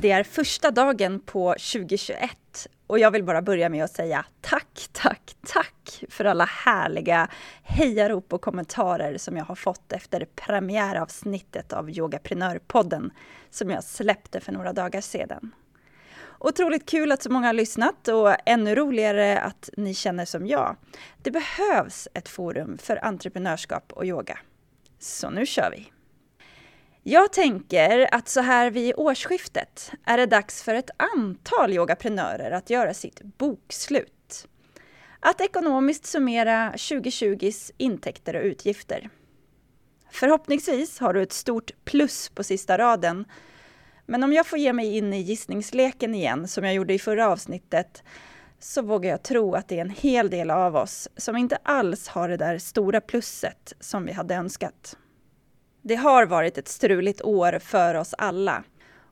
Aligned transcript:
Det 0.00 0.10
är 0.10 0.22
första 0.22 0.70
dagen 0.70 1.20
på 1.20 1.52
2021 1.52 2.30
och 2.86 2.98
jag 2.98 3.10
vill 3.10 3.24
bara 3.24 3.42
börja 3.42 3.68
med 3.68 3.84
att 3.84 3.94
säga 3.94 4.24
tack, 4.40 4.88
tack, 4.92 5.36
tack 5.46 6.04
för 6.08 6.24
alla 6.24 6.44
härliga 6.44 7.28
hejarop 7.62 8.32
och 8.32 8.42
kommentarer 8.42 9.18
som 9.18 9.36
jag 9.36 9.44
har 9.44 9.54
fått 9.54 9.92
efter 9.92 10.24
premiäravsnittet 10.24 11.72
av 11.72 11.90
Yogaprenörpodden 11.90 13.10
som 13.50 13.70
jag 13.70 13.84
släppte 13.84 14.40
för 14.40 14.52
några 14.52 14.72
dagar 14.72 15.00
sedan. 15.00 15.54
Otroligt 16.38 16.88
kul 16.88 17.12
att 17.12 17.22
så 17.22 17.32
många 17.32 17.46
har 17.46 17.54
lyssnat 17.54 18.08
och 18.08 18.34
ännu 18.46 18.74
roligare 18.74 19.40
att 19.40 19.70
ni 19.76 19.94
känner 19.94 20.24
som 20.24 20.46
jag. 20.46 20.76
Det 21.22 21.30
behövs 21.30 22.08
ett 22.14 22.28
forum 22.28 22.78
för 22.78 23.04
entreprenörskap 23.04 23.92
och 23.92 24.06
yoga. 24.06 24.38
Så 24.98 25.30
nu 25.30 25.46
kör 25.46 25.70
vi! 25.70 25.97
Jag 27.10 27.32
tänker 27.32 28.14
att 28.14 28.28
så 28.28 28.40
här 28.40 28.70
vid 28.70 28.94
årsskiftet 28.96 29.92
är 30.04 30.16
det 30.16 30.26
dags 30.26 30.62
för 30.62 30.74
ett 30.74 30.90
antal 31.14 31.72
yogaprenörer 31.72 32.50
att 32.50 32.70
göra 32.70 32.94
sitt 32.94 33.22
bokslut. 33.22 34.48
Att 35.20 35.40
ekonomiskt 35.40 36.06
summera 36.06 36.72
2020s 36.72 37.72
intäkter 37.76 38.36
och 38.36 38.42
utgifter. 38.42 39.10
Förhoppningsvis 40.10 40.98
har 40.98 41.14
du 41.14 41.22
ett 41.22 41.32
stort 41.32 41.70
plus 41.84 42.28
på 42.28 42.44
sista 42.44 42.78
raden. 42.78 43.24
Men 44.06 44.24
om 44.24 44.32
jag 44.32 44.46
får 44.46 44.58
ge 44.58 44.72
mig 44.72 44.96
in 44.96 45.12
i 45.12 45.20
gissningsleken 45.20 46.14
igen, 46.14 46.48
som 46.48 46.64
jag 46.64 46.74
gjorde 46.74 46.94
i 46.94 46.98
förra 46.98 47.28
avsnittet, 47.28 48.02
så 48.58 48.82
vågar 48.82 49.10
jag 49.10 49.22
tro 49.22 49.54
att 49.54 49.68
det 49.68 49.76
är 49.76 49.84
en 49.84 49.90
hel 49.90 50.30
del 50.30 50.50
av 50.50 50.76
oss 50.76 51.08
som 51.16 51.36
inte 51.36 51.58
alls 51.62 52.08
har 52.08 52.28
det 52.28 52.36
där 52.36 52.58
stora 52.58 53.00
plusset 53.00 53.72
som 53.80 54.04
vi 54.04 54.12
hade 54.12 54.34
önskat. 54.34 54.96
Det 55.82 55.94
har 55.94 56.26
varit 56.26 56.58
ett 56.58 56.68
struligt 56.68 57.22
år 57.22 57.58
för 57.58 57.94
oss 57.94 58.14
alla. 58.18 58.64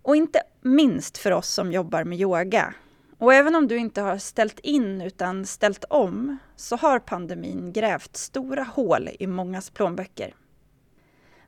Och 0.03 0.17
inte 0.17 0.42
minst 0.62 1.19
för 1.19 1.31
oss 1.31 1.48
som 1.48 1.72
jobbar 1.72 2.05
med 2.05 2.20
yoga. 2.20 2.75
Och 3.19 3.34
även 3.34 3.55
om 3.55 3.69
du 3.69 3.77
inte 3.77 4.00
har 4.00 4.19
ställt 4.19 4.61
in 4.61 5.00
utan 5.00 5.47
ställt 5.47 5.84
om 5.91 6.37
så 6.56 6.77
har 6.77 6.98
pandemin 6.98 7.72
grävt 7.72 8.17
stora 8.17 8.62
hål 8.62 9.09
i 9.19 9.27
mångas 9.27 9.70
plånböcker. 9.70 10.34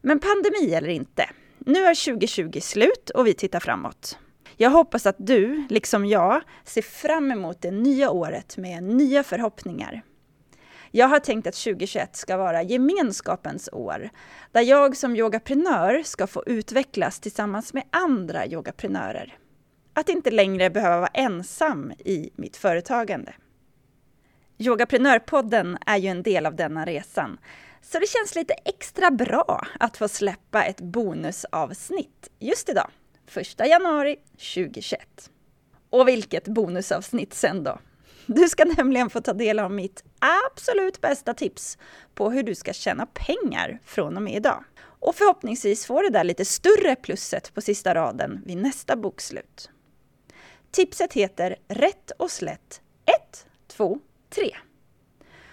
Men 0.00 0.20
pandemi 0.20 0.74
eller 0.74 0.89
inte, 0.89 1.30
nu 1.58 1.84
är 1.84 2.05
2020 2.05 2.61
slut 2.61 3.11
och 3.11 3.27
vi 3.27 3.34
tittar 3.34 3.61
framåt. 3.61 4.19
Jag 4.56 4.70
hoppas 4.70 5.06
att 5.06 5.16
du, 5.19 5.66
liksom 5.70 6.06
jag, 6.06 6.41
ser 6.64 6.83
fram 6.83 7.30
emot 7.30 7.62
det 7.62 7.70
nya 7.70 8.11
året 8.11 8.56
med 8.56 8.83
nya 8.83 9.22
förhoppningar. 9.22 10.02
Jag 10.91 11.08
har 11.08 11.19
tänkt 11.19 11.47
att 11.47 11.55
2021 11.55 12.17
ska 12.17 12.36
vara 12.36 12.62
gemenskapens 12.62 13.69
år, 13.72 14.11
där 14.53 14.61
jag 14.61 14.97
som 14.97 15.17
yogaprenör 15.17 16.03
ska 16.03 16.27
få 16.27 16.42
utvecklas 16.47 17.20
tillsammans 17.20 17.75
med 17.75 17.84
andra 17.91 18.47
yogaprenörer. 18.47 19.39
Att 19.95 20.08
inte 20.08 20.30
längre 20.30 20.70
behöva 20.70 20.97
vara 20.97 21.11
ensam 21.14 21.92
i 21.98 22.30
mitt 22.36 22.56
företagande. 22.56 23.34
Yogaprenörpodden 24.58 25.78
är 25.86 25.97
ju 25.97 26.08
en 26.08 26.22
del 26.22 26.47
av 26.47 26.56
denna 26.56 26.84
resan, 26.84 27.39
så 27.83 27.98
det 27.98 28.08
känns 28.08 28.34
lite 28.34 28.55
extra 28.64 29.11
bra 29.11 29.67
att 29.80 29.97
få 29.97 30.08
släppa 30.08 30.64
ett 30.64 30.80
bonusavsnitt 30.80 32.30
just 32.39 32.69
idag, 32.69 32.91
1 33.34 33.67
januari 33.67 34.17
2021. 34.55 35.30
Och 35.91 36.08
vilket 36.08 36.48
bonusavsnitt 36.48 37.34
sen 37.34 37.64
då! 37.64 37.78
Du 38.31 38.48
ska 38.48 38.65
nämligen 38.65 39.11
få 39.11 39.21
ta 39.21 39.33
del 39.33 39.59
av 39.59 39.71
mitt 39.71 40.05
absolut 40.19 41.01
bästa 41.01 41.34
tips 41.34 41.79
på 42.14 42.30
hur 42.30 42.42
du 42.42 42.55
ska 42.55 42.73
tjäna 42.73 43.07
pengar 43.07 43.80
från 43.85 44.17
och 44.17 44.23
med 44.23 44.35
idag. 44.35 44.64
Och 44.80 45.14
förhoppningsvis 45.14 45.86
få 45.86 46.02
det 46.02 46.11
där 46.11 46.25
lite 46.25 46.45
större 46.45 46.97
plusset 46.97 47.55
på 47.55 47.61
sista 47.61 47.95
raden 47.95 48.42
vid 48.47 48.57
nästa 48.57 48.97
bokslut. 48.97 49.70
Tipset 50.70 51.13
heter 51.13 51.57
Rätt 51.69 52.11
och 52.17 52.30
slätt 52.30 52.80
1, 53.07 53.47
2, 53.67 53.98
3. 54.31 54.57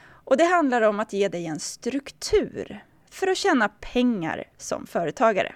Och 0.08 0.38
det 0.38 0.46
handlar 0.46 0.82
om 0.82 1.00
att 1.00 1.14
ge 1.14 1.28
dig 1.28 1.46
en 1.46 1.60
struktur 1.60 2.86
för 3.10 3.28
att 3.28 3.38
tjäna 3.38 3.70
pengar 3.70 4.44
som 4.58 4.88
företagare. 4.88 5.56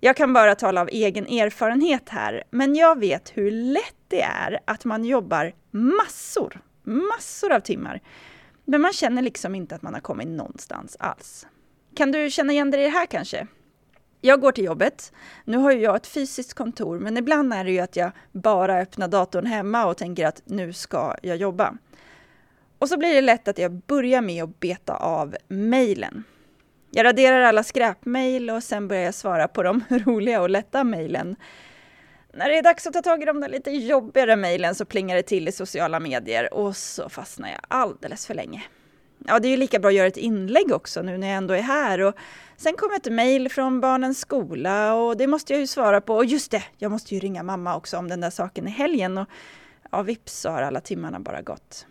Jag 0.00 0.16
kan 0.16 0.32
bara 0.32 0.54
tala 0.54 0.80
av 0.80 0.88
egen 0.92 1.26
erfarenhet 1.26 2.08
här, 2.08 2.44
men 2.50 2.74
jag 2.74 2.98
vet 2.98 3.32
hur 3.34 3.50
lätt 3.50 3.96
det 4.08 4.22
är 4.22 4.60
att 4.64 4.84
man 4.84 5.04
jobbar 5.04 5.52
massor, 5.74 6.60
massor 6.82 7.52
av 7.52 7.60
timmar. 7.60 8.00
Men 8.64 8.80
man 8.80 8.92
känner 8.92 9.22
liksom 9.22 9.54
inte 9.54 9.74
att 9.74 9.82
man 9.82 9.94
har 9.94 10.00
kommit 10.00 10.28
någonstans 10.28 10.96
alls. 11.00 11.46
Kan 11.96 12.12
du 12.12 12.30
känna 12.30 12.52
igen 12.52 12.70
dig 12.70 12.80
i 12.80 12.84
det 12.84 12.90
här 12.90 13.06
kanske? 13.06 13.46
Jag 14.20 14.40
går 14.40 14.52
till 14.52 14.64
jobbet. 14.64 15.12
Nu 15.44 15.56
har 15.56 15.72
ju 15.72 15.80
jag 15.80 15.96
ett 15.96 16.06
fysiskt 16.06 16.54
kontor, 16.54 16.98
men 16.98 17.16
ibland 17.16 17.54
är 17.54 17.64
det 17.64 17.70
ju 17.70 17.80
att 17.80 17.96
jag 17.96 18.10
bara 18.32 18.78
öppnar 18.78 19.08
datorn 19.08 19.46
hemma 19.46 19.86
och 19.86 19.96
tänker 19.96 20.26
att 20.26 20.42
nu 20.44 20.72
ska 20.72 21.14
jag 21.22 21.36
jobba. 21.36 21.74
Och 22.78 22.88
så 22.88 22.98
blir 22.98 23.14
det 23.14 23.20
lätt 23.20 23.48
att 23.48 23.58
jag 23.58 23.72
börjar 23.72 24.20
med 24.20 24.44
att 24.44 24.60
beta 24.60 24.96
av 24.96 25.36
mejlen. 25.48 26.24
Jag 26.90 27.04
raderar 27.04 27.40
alla 27.40 27.62
skräpmejl 27.62 28.50
och 28.50 28.62
sen 28.62 28.88
börjar 28.88 29.02
jag 29.02 29.14
svara 29.14 29.48
på 29.48 29.62
de 29.62 29.84
roliga 30.04 30.42
och 30.42 30.50
lätta 30.50 30.84
mejlen. 30.84 31.36
När 32.36 32.48
det 32.48 32.58
är 32.58 32.62
dags 32.62 32.86
att 32.86 32.92
ta 32.92 33.02
tag 33.02 33.22
i 33.22 33.24
de 33.24 33.40
där 33.40 33.48
lite 33.48 33.70
jobbigare 33.70 34.36
mejlen 34.36 34.74
så 34.74 34.84
plingar 34.84 35.16
det 35.16 35.22
till 35.22 35.48
i 35.48 35.52
sociala 35.52 36.00
medier 36.00 36.54
och 36.54 36.76
så 36.76 37.08
fastnar 37.08 37.48
jag 37.48 37.60
alldeles 37.68 38.26
för 38.26 38.34
länge. 38.34 38.62
Ja, 39.26 39.38
det 39.38 39.48
är 39.48 39.50
ju 39.50 39.56
lika 39.56 39.78
bra 39.78 39.88
att 39.88 39.94
göra 39.94 40.06
ett 40.06 40.16
inlägg 40.16 40.72
också 40.72 41.02
nu 41.02 41.18
när 41.18 41.26
jag 41.26 41.36
ändå 41.36 41.54
är 41.54 41.62
här 41.62 42.00
och 42.00 42.14
sen 42.56 42.74
kommer 42.76 42.96
ett 42.96 43.12
mejl 43.12 43.48
från 43.48 43.80
barnens 43.80 44.20
skola 44.20 44.94
och 44.94 45.16
det 45.16 45.26
måste 45.26 45.52
jag 45.52 45.60
ju 45.60 45.66
svara 45.66 46.00
på. 46.00 46.14
Och 46.16 46.24
just 46.24 46.50
det, 46.50 46.62
jag 46.78 46.90
måste 46.90 47.14
ju 47.14 47.20
ringa 47.20 47.42
mamma 47.42 47.76
också 47.76 47.98
om 47.98 48.08
den 48.08 48.20
där 48.20 48.30
saken 48.30 48.68
i 48.68 48.70
helgen 48.70 49.18
och 49.18 49.28
ja, 49.90 50.02
vips 50.02 50.40
så 50.40 50.50
har 50.50 50.62
alla 50.62 50.80
timmarna 50.80 51.20
bara 51.20 51.42
gått. 51.42 51.86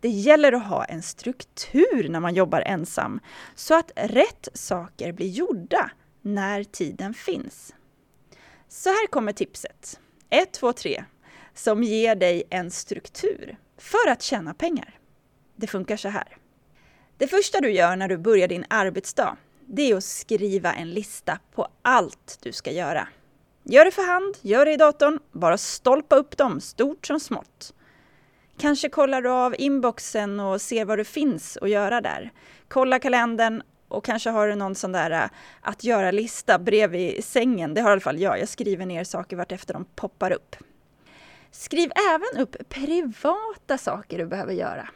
Det 0.00 0.08
gäller 0.08 0.52
att 0.52 0.66
ha 0.66 0.84
en 0.84 1.02
struktur 1.02 2.08
när 2.08 2.20
man 2.20 2.34
jobbar 2.34 2.60
ensam 2.60 3.20
så 3.54 3.78
att 3.78 3.90
rätt 3.96 4.48
saker 4.54 5.12
blir 5.12 5.28
gjorda 5.28 5.90
när 6.22 6.64
tiden 6.64 7.14
finns. 7.14 7.72
Så 8.68 8.88
här 8.88 9.06
kommer 9.06 9.32
tipset. 9.32 10.00
1, 10.30 10.52
2, 10.52 10.72
3 10.72 11.04
som 11.54 11.82
ger 11.82 12.14
dig 12.14 12.42
en 12.50 12.70
struktur 12.70 13.56
för 13.78 14.10
att 14.10 14.22
tjäna 14.22 14.54
pengar. 14.54 14.98
Det 15.56 15.66
funkar 15.66 15.96
så 15.96 16.08
här. 16.08 16.36
Det 17.18 17.26
första 17.26 17.60
du 17.60 17.70
gör 17.70 17.96
när 17.96 18.08
du 18.08 18.18
börjar 18.18 18.48
din 18.48 18.64
arbetsdag, 18.70 19.36
det 19.66 19.90
är 19.90 19.96
att 19.96 20.04
skriva 20.04 20.72
en 20.72 20.90
lista 20.90 21.38
på 21.54 21.68
allt 21.82 22.38
du 22.42 22.52
ska 22.52 22.70
göra. 22.70 23.08
Gör 23.62 23.84
det 23.84 23.90
för 23.90 24.06
hand, 24.06 24.34
gör 24.40 24.64
det 24.66 24.72
i 24.72 24.76
datorn, 24.76 25.18
bara 25.32 25.58
stolpa 25.58 26.16
upp 26.16 26.36
dem, 26.36 26.60
stort 26.60 27.06
som 27.06 27.20
smått. 27.20 27.74
Kanske 28.58 28.88
kollar 28.88 29.22
du 29.22 29.30
av 29.30 29.54
inboxen 29.58 30.40
och 30.40 30.60
ser 30.60 30.84
vad 30.84 30.98
det 30.98 31.04
finns 31.04 31.56
att 31.56 31.70
göra 31.70 32.00
där. 32.00 32.32
Kolla 32.68 32.98
kalendern 32.98 33.62
och 33.88 34.04
kanske 34.04 34.30
har 34.30 34.48
du 34.48 34.54
någon 34.54 34.74
sån 34.74 34.92
där 34.92 35.10
äh, 35.10 35.30
att 35.60 35.84
göra-lista 35.84 36.58
bredvid 36.58 37.24
sängen. 37.24 37.74
Det 37.74 37.80
har 37.80 37.90
i 37.90 37.92
alla 37.92 38.00
fall 38.00 38.20
jag. 38.20 38.40
Jag 38.40 38.48
skriver 38.48 38.86
ner 38.86 39.04
saker 39.04 39.36
vartefter 39.36 39.74
de 39.74 39.84
poppar 39.84 40.32
upp. 40.32 40.56
Skriv 41.50 41.92
även 42.12 42.42
upp 42.42 42.68
privata 42.68 43.78
saker 43.78 44.18
du 44.18 44.26
behöver 44.26 44.52
göra. 44.52 44.88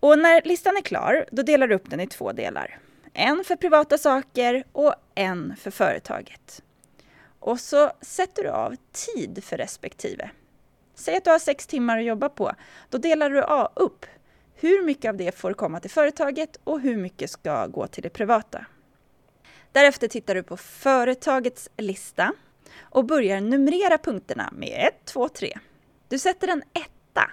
Och 0.00 0.18
när 0.18 0.42
listan 0.42 0.76
är 0.76 0.82
klar, 0.82 1.24
då 1.32 1.42
delar 1.42 1.68
du 1.68 1.74
upp 1.74 1.90
den 1.90 2.00
i 2.00 2.06
två 2.06 2.32
delar. 2.32 2.78
En 3.12 3.44
för 3.44 3.56
privata 3.56 3.98
saker 3.98 4.64
och 4.72 4.94
en 5.14 5.56
för 5.56 5.70
företaget. 5.70 6.62
Och 7.38 7.60
så 7.60 7.92
sätter 8.00 8.42
du 8.42 8.48
av 8.48 8.76
tid 8.92 9.44
för 9.44 9.56
respektive. 9.56 10.30
Säg 10.94 11.16
att 11.16 11.24
du 11.24 11.30
har 11.30 11.38
sex 11.38 11.66
timmar 11.66 11.98
att 11.98 12.04
jobba 12.04 12.28
på. 12.28 12.52
Då 12.88 12.98
delar 12.98 13.30
du 13.30 13.38
äh, 13.38 13.68
upp 13.74 14.06
hur 14.60 14.82
mycket 14.82 15.08
av 15.08 15.16
det 15.16 15.34
får 15.34 15.52
komma 15.52 15.80
till 15.80 15.90
företaget 15.90 16.60
och 16.64 16.80
hur 16.80 16.96
mycket 16.96 17.30
ska 17.30 17.66
gå 17.66 17.86
till 17.86 18.02
det 18.02 18.10
privata. 18.10 18.66
Därefter 19.72 20.08
tittar 20.08 20.34
du 20.34 20.42
på 20.42 20.56
företagets 20.56 21.68
lista 21.76 22.32
och 22.80 23.04
börjar 23.04 23.40
numrera 23.40 23.98
punkterna 23.98 24.50
med 24.52 24.86
1, 24.88 25.04
2, 25.04 25.28
3. 25.28 25.58
Du 26.08 26.18
sätter 26.18 26.48
en 26.48 26.62
etta 26.72 27.30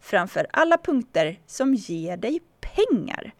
framför 0.00 0.46
alla 0.50 0.78
punkter 0.78 1.40
som 1.46 1.74
ger 1.74 2.16
dig 2.16 2.40
pengar. 2.60 3.32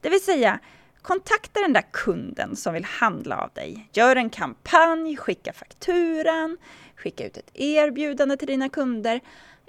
Det 0.00 0.10
vill 0.10 0.24
säga, 0.24 0.58
kontakta 1.02 1.60
den 1.60 1.72
där 1.72 1.84
kunden 1.92 2.56
som 2.56 2.74
vill 2.74 2.84
handla 2.84 3.38
av 3.38 3.50
dig. 3.52 3.88
Gör 3.92 4.16
en 4.16 4.30
kampanj, 4.30 5.16
skicka 5.16 5.52
fakturan, 5.52 6.56
skicka 6.96 7.26
ut 7.26 7.36
ett 7.36 7.50
erbjudande 7.54 8.36
till 8.36 8.48
dina 8.48 8.68
kunder. 8.68 9.20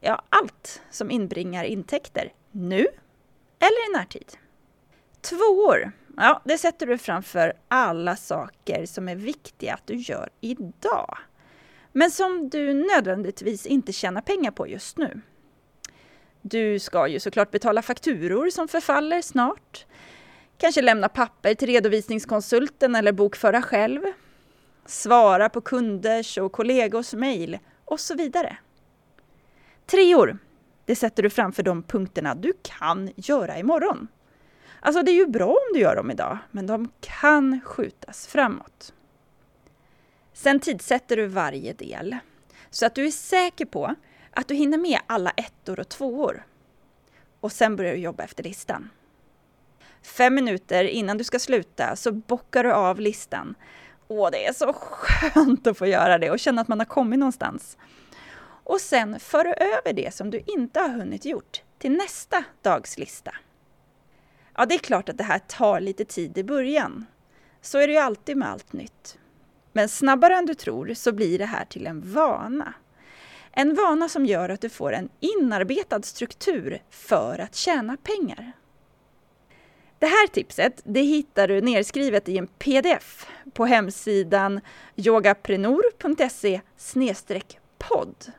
Ja, 0.02 0.22
allt 0.30 0.82
som 0.90 1.12
inbringar 1.12 1.64
intäkter 1.64 2.34
nu 2.52 2.88
eller 3.60 3.90
i 3.90 3.98
närtid. 3.98 4.32
Tvåor, 5.22 5.92
ja, 6.18 6.42
det 6.46 6.58
sätter 6.58 6.88
du 6.88 6.98
framför 6.98 7.54
alla 7.68 8.16
saker 8.16 8.86
som 8.86 9.10
är 9.10 9.16
viktiga 9.16 9.74
att 9.74 9.88
du 9.88 9.96
gör 9.96 10.30
idag. 10.42 11.18
Men 11.92 12.12
som 12.12 12.50
du 12.50 12.74
nödvändigtvis 12.74 13.66
inte 13.66 13.94
tjänar 13.94 14.22
pengar 14.22 14.52
på 14.52 14.68
just 14.68 14.98
nu. 14.98 15.22
Du 16.42 16.80
ska 16.80 17.08
ju 17.08 17.20
såklart 17.20 17.52
betala 17.52 17.82
fakturor 17.82 18.50
som 18.50 18.68
förfaller 18.68 19.22
snart. 19.22 19.86
Kanske 20.58 20.82
lämna 20.82 21.10
papper 21.10 21.54
till 21.54 21.68
redovisningskonsulten 21.68 22.96
eller 22.96 23.12
bokföra 23.12 23.62
själv. 23.62 24.02
svara 24.86 25.50
på 25.50 25.62
kunders 25.62 26.38
och 26.38 26.52
kollegors 26.52 27.14
mejl 27.14 27.60
och 27.86 28.00
så 28.00 28.16
vidare. 28.16 28.58
Treor, 29.86 30.38
det 30.86 30.96
sätter 30.96 31.24
du 31.24 31.30
framför 31.30 31.64
de 31.64 31.84
punkterna 31.84 32.36
du 32.36 32.54
kan 32.62 33.12
göra 33.16 33.58
imorgon. 33.58 34.08
Alltså 34.80 35.04
det 35.04 35.12
är 35.12 35.16
ju 35.16 35.28
bra 35.28 35.48
om 35.48 35.74
du 35.74 35.80
gör 35.80 35.96
dem 35.96 36.12
idag, 36.12 36.38
men 36.52 36.68
de 36.68 36.92
kan 37.00 37.62
skjutas 37.62 38.28
framåt. 38.28 38.94
Sen 40.34 40.60
tidsätter 40.60 41.18
du 41.18 41.28
varje 41.28 41.74
del 41.74 42.18
så 42.70 42.86
att 42.86 42.96
du 42.96 43.06
är 43.06 43.12
säker 43.12 43.66
på 43.66 43.96
att 44.32 44.48
du 44.48 44.56
hinner 44.56 44.78
med 44.78 45.00
alla 45.08 45.30
ettor 45.30 45.80
och 45.80 45.90
tvåor. 45.90 46.46
Och 47.40 47.52
sen 47.52 47.76
börjar 47.76 47.94
du 47.94 48.00
jobba 48.00 48.24
efter 48.24 48.44
listan. 48.44 48.90
Fem 50.02 50.36
minuter 50.36 50.84
innan 50.84 51.18
du 51.18 51.24
ska 51.24 51.40
sluta 51.40 51.96
så 51.96 52.12
bockar 52.12 52.64
du 52.64 52.74
av 52.74 53.00
listan. 53.00 53.56
Åh, 54.08 54.30
det 54.32 54.46
är 54.46 54.54
så 54.54 54.74
skönt 54.74 55.68
att 55.68 55.78
få 55.78 55.88
göra 55.88 56.18
det 56.18 56.32
och 56.32 56.40
känna 56.40 56.62
att 56.62 56.68
man 56.68 56.80
har 56.80 56.86
kommit 56.86 57.20
någonstans. 57.20 57.78
Och 58.66 58.82
sen 58.82 59.20
för 59.20 59.46
över 59.46 59.94
det 59.94 60.14
som 60.14 60.32
du 60.32 60.44
inte 60.48 60.80
har 60.80 60.90
hunnit 60.90 61.26
gjort 61.26 61.64
till 61.78 61.92
nästa 61.92 62.44
dags 62.62 62.98
lista. 62.98 63.36
Ja, 64.56 64.66
det 64.66 64.76
är 64.76 64.80
klart 64.80 65.10
att 65.10 65.18
det 65.18 65.24
här 65.24 65.40
tar 65.40 65.80
lite 65.80 66.06
tid 66.06 66.38
i 66.38 66.44
början. 66.44 67.06
Så 67.62 67.78
är 67.78 67.88
det 67.88 67.94
ju 67.94 68.00
alltid 68.00 68.38
med 68.38 68.50
allt 68.50 68.74
nytt. 68.74 69.18
Men 69.74 69.90
snabbare 69.90 70.36
än 70.36 70.46
du 70.46 70.54
tror 70.54 70.94
så 70.94 71.12
blir 71.12 71.40
det 71.40 71.46
här 71.46 71.66
till 71.66 71.88
en 71.88 72.14
vana. 72.14 72.74
En 73.52 73.76
vana 73.76 74.10
som 74.10 74.26
gör 74.26 74.50
att 74.50 74.62
du 74.62 74.70
får 74.70 74.94
en 74.94 75.10
inarbetad 75.20 76.02
struktur 76.02 76.84
för 76.90 77.40
att 77.40 77.56
tjäna 77.56 77.98
pengar. 77.98 78.52
Det 80.00 80.06
här 80.06 80.28
tipset 80.28 80.82
det 80.84 81.02
hittar 81.02 81.48
du 81.48 81.62
nedskrivet 81.62 82.30
i 82.30 82.38
en 82.38 82.48
pdf 82.48 83.28
på 83.54 83.66
hemsidan 83.66 84.62
yogaprenor.se 84.96 86.62
podd. 87.78 88.32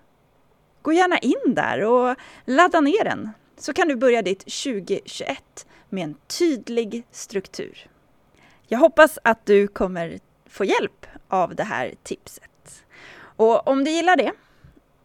Gå 0.86 0.92
gärna 0.92 1.18
in 1.18 1.54
där 1.54 1.84
och 1.84 2.16
ladda 2.44 2.80
ner 2.80 3.04
den 3.04 3.30
så 3.56 3.72
kan 3.72 3.88
du 3.88 3.96
börja 3.96 4.22
ditt 4.22 4.38
2021 4.38 5.66
med 5.88 6.04
en 6.04 6.14
tydlig 6.38 7.06
struktur. 7.10 7.90
Jag 8.66 8.78
hoppas 8.78 9.18
att 9.24 9.46
du 9.46 9.68
kommer 9.68 10.18
få 10.46 10.64
hjälp 10.64 11.06
av 11.28 11.54
det 11.54 11.62
här 11.64 11.94
tipset. 12.02 12.84
Och 13.18 13.68
om 13.68 13.84
du 13.84 13.90
gillar 13.90 14.16
det 14.16 14.32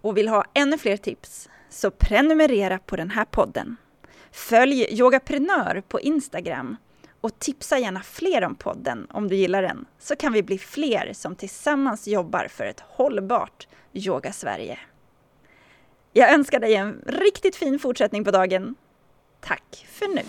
och 0.01 0.18
vill 0.18 0.28
ha 0.28 0.45
ännu 0.54 0.78
fler 0.78 0.98
tips 0.98 1.50
så 1.69 1.92
prenumerera 1.92 2.80
på 2.80 2.95
den 2.95 3.10
här 3.10 3.25
podden. 3.25 3.77
Följ 4.31 5.00
Yogaprenör 5.00 5.84
på 5.88 6.00
Instagram 6.00 6.77
och 7.22 7.39
tipsa 7.39 7.77
gärna 7.77 8.01
fler 8.01 8.44
om 8.44 8.56
podden 8.56 9.07
om 9.10 9.27
du 9.27 9.36
gillar 9.36 9.62
den, 9.62 9.86
så 10.00 10.16
kan 10.16 10.34
vi 10.34 10.44
bli 10.44 10.57
fler 10.57 11.13
som 11.13 11.36
tillsammans 11.36 12.07
jobbar 12.07 12.48
för 12.48 12.66
ett 12.66 12.84
hållbart 12.88 13.68
Yoga 13.94 14.31
Sverige. 14.31 14.80
Jag 16.13 16.34
önskar 16.34 16.60
dig 16.60 16.75
en 16.75 17.02
riktigt 17.08 17.56
fin 17.56 17.80
fortsättning 17.80 18.24
på 18.24 18.31
dagen. 18.31 18.75
Tack 19.42 19.86
för 19.90 20.08
nu! 20.08 20.22